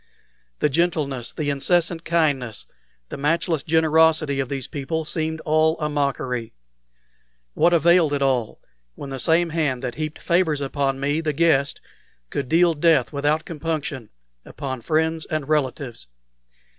The 0.57 0.69
gentleness, 0.69 1.31
the 1.31 1.51
incessant 1.51 2.03
kindness, 2.03 2.65
the 3.09 3.17
matchless 3.17 3.61
generosity 3.61 4.39
of 4.39 4.49
these 4.49 4.67
people 4.67 5.05
seemed 5.05 5.41
all 5.41 5.79
a 5.79 5.89
mockery. 5.89 6.53
What 7.53 7.71
availed 7.71 8.11
it 8.13 8.21
all 8.23 8.59
when 8.95 9.11
the 9.11 9.19
same 9.19 9.51
hand 9.51 9.83
that 9.83 9.93
heaped 9.93 10.17
favors 10.17 10.59
upon 10.59 10.99
me, 10.99 11.21
the 11.21 11.33
guest, 11.33 11.81
could 12.31 12.49
deal 12.49 12.73
death 12.73 13.13
without 13.13 13.45
compunction 13.45 14.09
upon 14.43 14.81
friends 14.81 15.25
and 15.27 15.47
relatives? 15.47 16.07